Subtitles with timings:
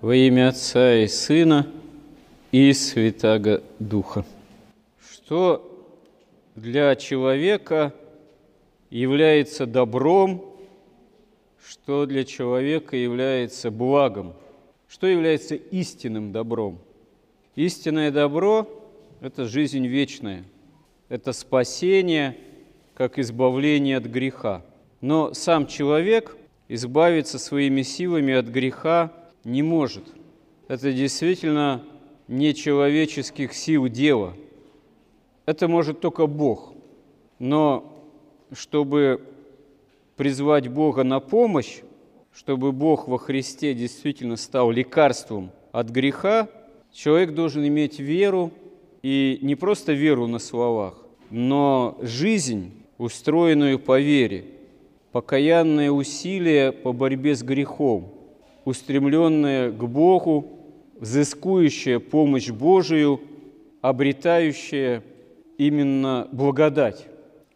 [0.00, 1.66] Во имя Отца и Сына
[2.52, 4.24] и Святаго Духа.
[4.98, 5.92] Что
[6.56, 7.92] для человека
[8.88, 10.56] является добром,
[11.62, 14.32] что для человека является благом,
[14.88, 16.78] что является истинным добром.
[17.54, 18.66] Истинное добро–
[19.20, 20.44] это жизнь вечная,
[21.10, 22.38] это спасение,
[22.94, 24.64] как избавление от греха.
[25.02, 26.38] Но сам человек
[26.68, 29.12] избавиться своими силами от греха
[29.44, 30.04] не может.
[30.68, 31.82] Это действительно
[32.28, 34.34] не человеческих сил дело.
[35.46, 36.72] Это может только Бог.
[37.38, 37.92] Но
[38.52, 39.22] чтобы
[40.16, 41.80] призвать Бога на помощь,
[42.32, 46.48] чтобы Бог во Христе действительно стал лекарством от греха,
[46.92, 48.52] человек должен иметь веру,
[49.02, 54.44] и не просто веру на словах, но жизнь, устроенную по вере,
[55.10, 58.12] покаянное усилие по борьбе с грехом–
[58.64, 60.58] устремленная к Богу,
[60.98, 63.20] взыскующая помощь Божию,
[63.80, 65.02] обретающая
[65.56, 67.06] именно благодать,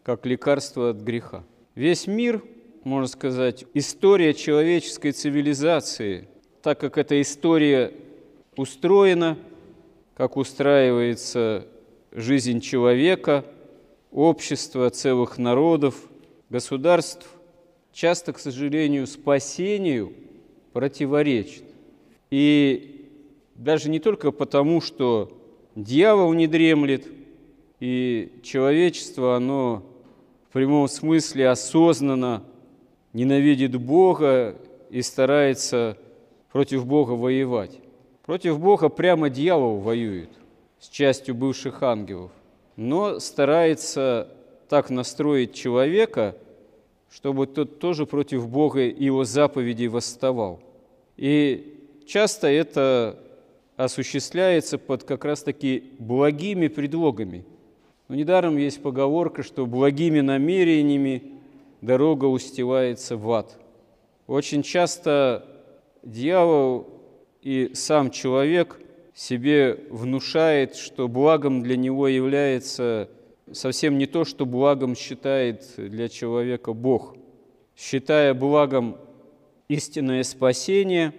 [0.03, 1.43] как лекарство от греха.
[1.75, 2.43] Весь мир,
[2.83, 6.27] можно сказать, история человеческой цивилизации,
[6.61, 7.91] так как эта история
[8.55, 9.37] устроена,
[10.15, 11.67] как устраивается
[12.11, 13.45] жизнь человека,
[14.11, 15.95] общества, целых народов,
[16.49, 17.27] государств,
[17.91, 20.13] часто, к сожалению, спасению–
[20.75, 21.63] противоречит.
[22.29, 23.07] И
[23.55, 25.31] даже не только потому, что
[25.73, 27.07] дьявол не дремлет,
[27.79, 29.83] и человечество, оно
[30.49, 32.43] в прямом смысле осознанно
[33.13, 34.57] ненавидит Бога
[34.89, 35.97] и старается
[36.51, 37.79] против Бога воевать.
[38.25, 40.31] Против Бога прямо дьявол воюет
[40.81, 42.31] с частью бывших ангелов,
[42.75, 44.27] но старается
[44.67, 46.35] так настроить человека,
[47.11, 50.61] чтобы тот тоже против Бога и его заповедей восставал.
[51.17, 53.19] И часто это
[53.77, 57.45] осуществляется под как раз-таки благими предлогами.
[58.07, 61.23] Но недаром есть поговорка, что благими намерениями
[61.81, 63.57] дорога устилается в ад.
[64.27, 65.45] Очень часто
[66.03, 66.87] дьявол
[67.41, 68.79] и сам человек
[69.13, 73.09] себе внушает, что благом для него является
[73.51, 77.15] совсем не то, что благом считает для человека Бог.
[77.75, 78.97] Считая благом
[79.67, 81.13] истинное спасение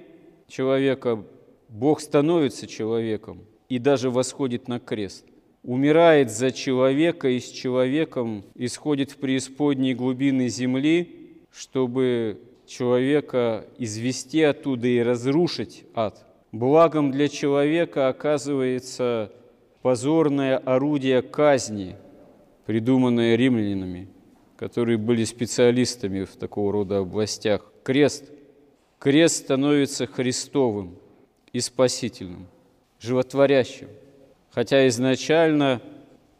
[0.49, 1.25] человека,
[1.69, 5.25] Бог становится человеком и даже восходит на крест.
[5.63, 14.87] Умирает за человека и с человеком исходит в преисподние глубины земли, чтобы человека извести оттуда
[14.87, 16.25] и разрушить ад.
[16.53, 19.33] Благом для человека оказывается
[19.83, 21.97] позорное орудие казни,
[22.67, 24.09] придуманное римлянами,
[24.57, 27.73] которые были специалистами в такого рода областях.
[27.83, 28.25] Крест–
[28.99, 30.97] Крест становится Христовым
[31.53, 32.47] и спасительным,
[32.99, 33.89] животворящим,
[34.51, 35.83] хотя изначально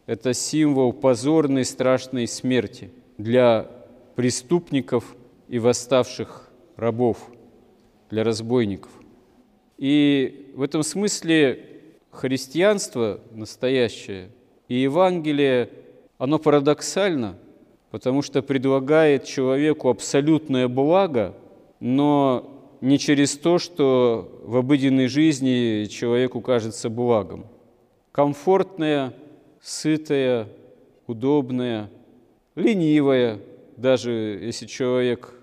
[0.05, 3.69] это символ позорной страшной смерти для
[4.15, 5.15] преступников
[5.47, 7.29] и восставших рабов,
[8.09, 8.91] для разбойников.
[9.77, 11.63] И в этом смысле
[12.09, 14.29] христианство настоящее
[14.67, 15.69] и Евангелие,
[16.17, 17.37] оно парадоксально,
[17.91, 21.33] потому что предлагает человеку абсолютное благо–
[21.79, 27.45] но не через то, что в обыденной жизни человеку кажется благом.
[28.11, 29.13] Комфортная,
[29.61, 30.47] сытая,
[31.05, 31.89] удобная,
[32.55, 33.39] ленивая,
[33.75, 35.33] даже если человек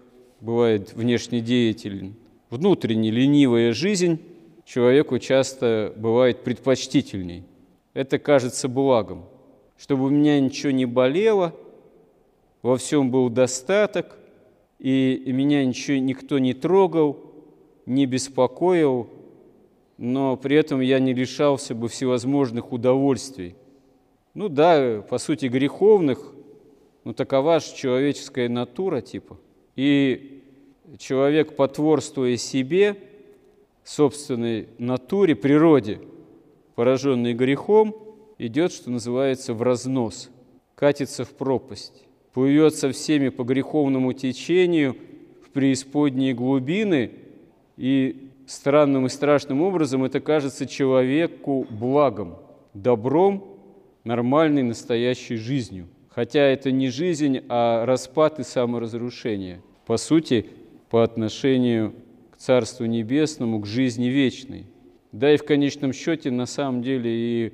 [0.40, 2.14] бывает внешне деятелен,
[2.50, 4.20] внутренне ленивая жизнь
[4.64, 7.44] человеку часто бывает предпочтительней.
[7.92, 9.24] Это кажется благом.
[9.76, 11.54] Чтобы у меня ничего не болело,
[12.62, 14.18] во всем был достаток–
[14.84, 17.18] и меня ничего никто не трогал,
[17.86, 19.08] не беспокоил,
[19.96, 23.54] но при этом я не лишался бы всевозможных удовольствий.
[24.34, 26.34] Ну да, по сути, греховных,
[27.04, 29.38] но такова же человеческая натура типа.
[29.74, 30.42] И
[30.98, 32.98] человек, потворствуя себе,
[33.84, 36.00] собственной натуре, природе,
[36.74, 37.96] пораженный грехом,
[38.38, 40.30] идет, что называется, в разнос,
[40.74, 42.04] катится в пропасть
[42.34, 44.96] плывет со всеми по греховному течению
[45.46, 47.12] в преисподние глубины,
[47.76, 52.36] и странным и страшным образом это кажется человеку благом,
[52.74, 53.56] добром,
[54.02, 55.88] нормальной настоящей жизнью.
[56.08, 59.62] Хотя это не жизнь, а распад и саморазрушение.
[59.86, 60.46] По сути,
[60.90, 61.94] по отношению
[62.32, 64.66] к Царству Небесному, к жизни вечной.
[65.12, 67.52] Да и в конечном счете, на самом деле, и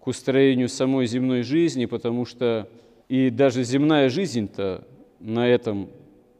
[0.00, 2.68] к устроению самой земной жизни, потому что
[3.08, 4.86] и даже земная жизнь-то
[5.18, 5.90] на этом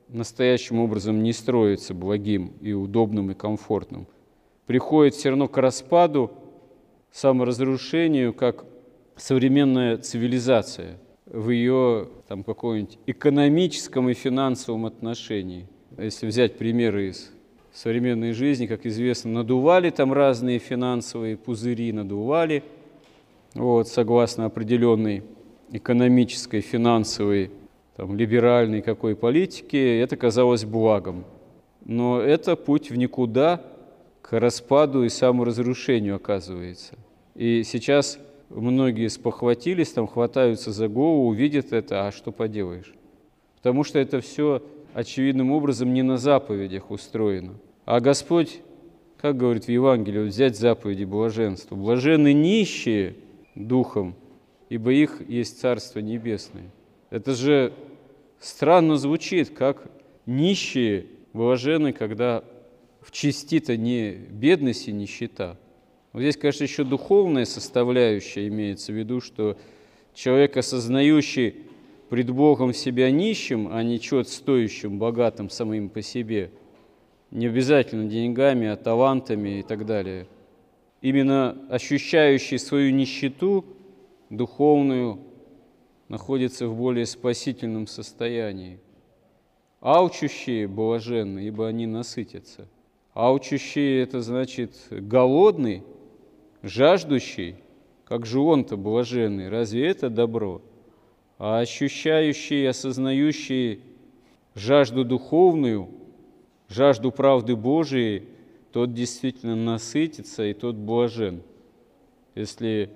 [0.09, 4.07] настоящим образом не строится благим и удобным и комфортным.
[4.67, 6.31] приходит все равно к распаду,
[7.13, 8.65] саморазрушению, как
[9.17, 15.67] современная цивилизация в ее там, каком-нибудь экономическом и финансовом отношении.
[15.99, 17.33] Если взять примеры из
[17.73, 22.63] современной жизни, как известно, надували там разные финансовые пузыри, надували,
[23.55, 25.23] вот, согласно определенной
[25.73, 27.51] экономической, финансовой,
[27.97, 31.25] там, либеральной какой политике, это казалось благом.
[31.85, 33.63] Но это путь в никуда,
[34.23, 36.95] к распаду и саморазрушению оказывается.
[37.35, 38.19] И сейчас
[38.49, 42.95] многие спохватились, там хватаются за голову, увидят это, а что поделаешь?
[43.57, 44.63] Потому что это все
[44.95, 47.55] очевидным образом не на заповедях устроено.
[47.85, 48.61] А Господь,
[49.21, 51.77] как говорит в Евангелии, взять заповеди блаженства.
[51.77, 53.15] Блаженны нищие
[53.55, 54.15] духом,
[54.69, 56.71] ибо их есть Царство Небесное.
[57.11, 57.73] Это же
[58.39, 59.91] странно звучит, как
[60.27, 62.45] нищие блажены, когда
[63.01, 65.57] в части-то не бедность и нищета.
[66.13, 69.57] Вот здесь, конечно, еще духовная составляющая имеется в виду, что
[70.15, 71.55] человек, осознающий
[72.09, 76.51] пред Богом себя нищим, а не чего-то стоящим, богатым самим по себе,
[77.31, 80.27] не обязательно деньгами, а талантами и так далее,
[81.01, 83.65] именно ощущающий свою нищету
[84.29, 85.19] духовную,
[86.09, 88.81] находится в более спасительном состоянии.
[89.81, 92.69] Алчущие блаженны, ибо они насытятся.
[93.15, 95.83] Алчущие– это значит голодный,
[96.63, 97.57] жаждущий,
[98.05, 100.63] как же он-то блаженный, разве это добро?
[101.39, 103.83] А ощущающий, осознающий
[104.55, 105.89] жажду духовную,
[106.69, 108.29] жажду правды Божией,
[108.73, 111.43] тот действительно насытится и тот блажен,
[112.35, 112.91] если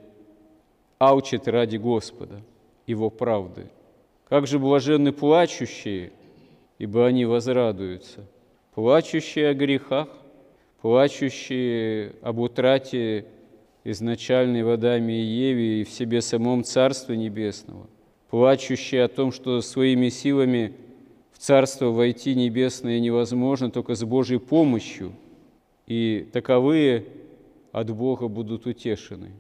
[0.99, 2.43] аучит ради Господа,
[2.87, 3.67] Его правды.
[4.29, 6.13] Как же блаженны плачущие,
[6.79, 8.27] ибо они возрадуются.
[8.75, 10.09] Плачущие о грехах,
[10.81, 13.27] плачущие об утрате
[13.85, 17.87] изначальной в Адаме и Еве и в себе самом Царства Небесного,
[18.31, 20.75] плачущие о том, что своими силами
[21.33, 25.13] в Царство войти небесное невозможно только с Божьей помощью,
[25.87, 27.07] и таковые
[27.73, 29.33] от Бога будут утешены.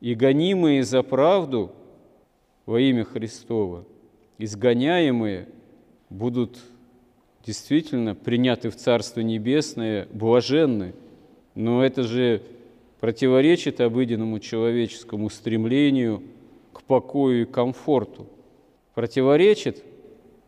[0.00, 1.72] И гонимые за правду
[2.66, 3.84] во имя Христова,
[4.38, 5.48] изгоняемые
[6.10, 6.58] будут
[7.44, 10.94] действительно приняты в Царство Небесное, блаженны,
[11.54, 12.42] но это же
[13.00, 16.22] противоречит обыденному человеческому стремлению
[16.72, 18.26] к покою и комфорту.
[18.94, 19.82] Противоречит,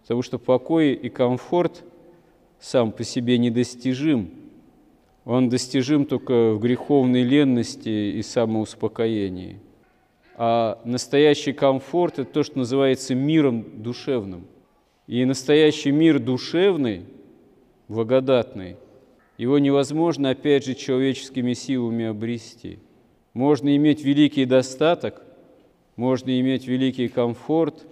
[0.03, 1.85] потому что покой и комфорт
[2.59, 4.31] сам по себе недостижим.
[5.31, 9.61] Он достижим только в греховной ленности и самоуспокоении.
[10.35, 14.49] А настоящий комфорт– это то, что называется миром душевным.
[15.07, 17.05] И настоящий мир душевный,
[17.87, 18.77] благодатный–
[19.39, 22.81] его невозможно, опять же, человеческими силами обрести.
[23.33, 25.23] Можно иметь великий достаток,
[25.95, 27.87] можно иметь великий комфорт,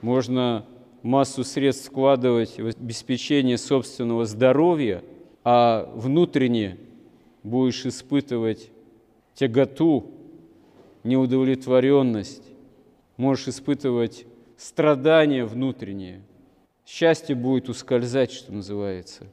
[0.00, 0.64] можно
[1.02, 5.02] массу средств вкладывать в обеспечение собственного здоровья,
[5.44, 6.78] а внутренне
[7.42, 8.70] будешь испытывать
[9.34, 10.10] тяготу,
[11.04, 12.42] неудовлетворенность,
[13.16, 14.26] можешь испытывать
[14.56, 16.22] страдания внутренние.
[16.86, 19.26] Счастье будет ускользать, что называется.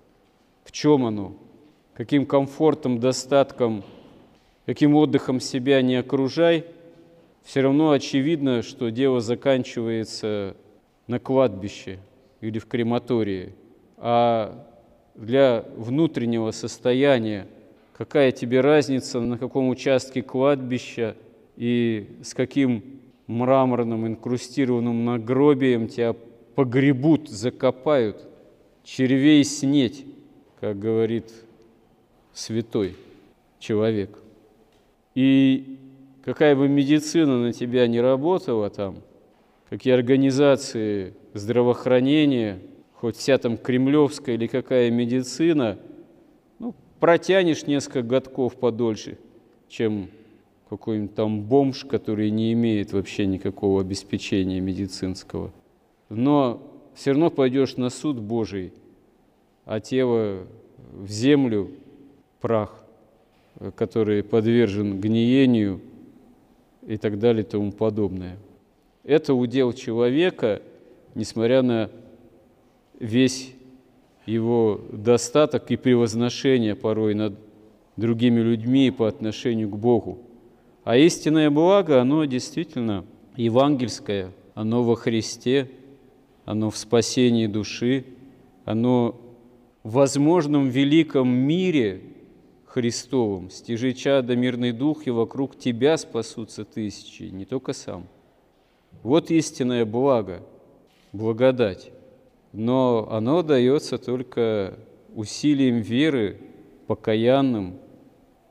[0.63, 1.36] В чем оно?
[1.94, 3.84] каким комфортом, достатком,
[4.66, 6.66] каким отдыхом себя не окружай,
[7.44, 10.56] все равно очевидно, что дело заканчивается
[11.07, 12.00] на кладбище
[12.40, 13.54] или в крематории.
[13.97, 14.68] А
[15.15, 17.47] для внутреннего состояния
[18.01, 21.15] какая тебе разница, на каком участке кладбища
[21.56, 26.15] и с каким мраморным инкрустированным нагробием тебя
[26.56, 28.27] погребут, закопают,
[28.83, 30.03] червей снеть,
[30.59, 31.31] как говорит
[32.33, 32.95] святой
[33.59, 34.18] человек.
[35.13, 35.77] И
[36.25, 38.95] какая бы медицина на тебя не работала там,
[39.69, 42.57] какие организации здравоохранения,
[43.02, 45.80] хоть вся там кремлевская или какая медицина,
[46.60, 49.18] ну, протянешь несколько годков подольше,
[49.68, 50.12] чем
[50.70, 55.52] какой-нибудь там бомж, который не имеет вообще никакого обеспечения медицинского.
[56.10, 56.62] Но
[56.94, 58.72] все равно пойдешь на суд Божий,
[59.66, 60.46] а тело
[60.94, 61.72] в землю
[62.40, 62.84] прах,
[63.76, 65.81] который подвержен гниению
[66.86, 68.38] и так далее и тому подобное.
[69.04, 70.62] Это удел человека,
[71.16, 71.90] несмотря на
[73.02, 73.54] весь
[74.26, 77.34] его достаток и превозношение порой над
[77.98, 80.20] другими людьми по отношению к Богу.
[80.84, 83.06] А истинное благо, оно действительно
[83.36, 85.70] евангельское, оно во Христе,
[86.46, 88.06] оно в спасении души,
[88.66, 89.20] оно
[89.84, 92.02] в возможном великом мире,
[92.66, 93.50] Христовым.
[93.50, 98.08] Стяжи чада мирный дух, и вокруг тебя спасутся тысячи, не только сам.
[99.04, 100.42] Вот истинное благо,
[101.12, 101.92] благодать.
[102.54, 104.78] Но оно дается только
[105.16, 106.38] усилием веры,
[106.88, 107.76] покаянным,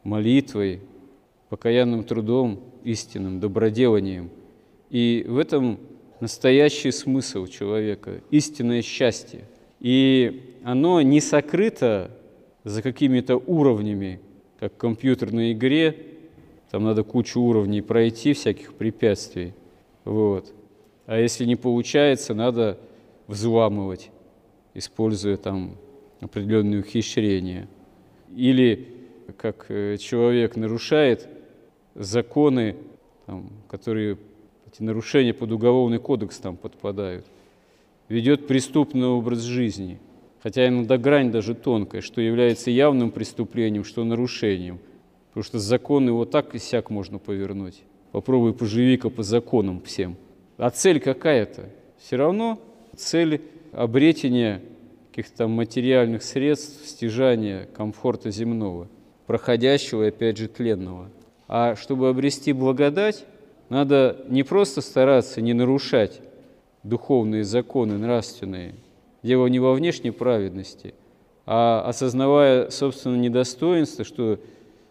[0.04, 0.80] молитвой,
[1.48, 4.30] покаянным трудом, истинным, доброделанием.
[4.88, 5.78] И в этом
[6.20, 9.44] настоящий смысл человека, истинное счастье.
[9.80, 12.10] И оно не сокрыто
[12.64, 14.20] за какими-то уровнями,
[14.58, 15.96] как в компьютерной игре,
[16.70, 19.54] там надо кучу уровней пройти, всяких препятствий.
[20.04, 20.52] Вот.
[21.06, 22.78] А если не получается, надо
[23.30, 24.10] взламывать,
[24.74, 25.76] используя там
[26.20, 27.68] определенные ухищрения.
[28.34, 28.88] Или
[29.36, 31.28] как э, человек нарушает
[31.94, 32.76] законы,
[33.26, 34.18] там, которые
[34.66, 37.26] эти нарушения под уголовный кодекс там подпадают,
[38.08, 39.98] ведет преступный образ жизни,
[40.42, 44.80] хотя иногда грань даже тонкая, что является явным преступлением, что нарушением,
[45.28, 47.82] потому что закон его так и сяк можно повернуть.
[48.10, 50.16] Попробуй поживи-ка по законам всем.
[50.56, 51.70] А цель какая-то?
[51.98, 52.58] Все равно
[53.00, 53.42] цель
[53.72, 54.62] обретения
[55.10, 58.88] каких-то материальных средств, стяжания комфорта земного,
[59.26, 61.10] проходящего и опять же тленного.
[61.48, 63.24] А чтобы обрести благодать,
[63.68, 66.20] надо не просто стараться не нарушать
[66.82, 68.74] духовные законы, нравственные.
[69.22, 70.94] Дело не во внешней праведности,
[71.46, 74.38] а осознавая собственно недостоинство, что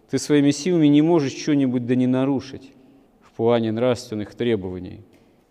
[0.10, 2.72] ты своими силами не можешь что-нибудь да не нарушить
[3.22, 5.02] в плане нравственных требований.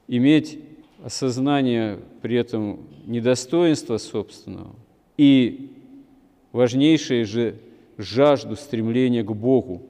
[0.07, 0.59] Иметь
[1.03, 4.75] осознание при этом недостоинства собственного
[5.17, 5.71] и
[6.53, 7.57] важнейшее же
[7.97, 9.83] жажду стремления к Богу,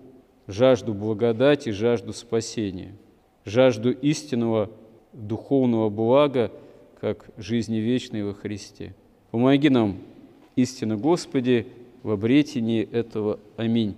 [0.46, 2.92] жажду благодати, жажду спасения–
[3.48, 4.70] жажду истинного
[5.12, 6.52] духовного блага,
[7.00, 8.94] как жизни вечной во Христе.
[9.30, 9.98] Помоги нам,
[10.56, 11.66] истинно Господи,
[12.02, 13.40] в обретении этого.
[13.56, 13.96] Аминь.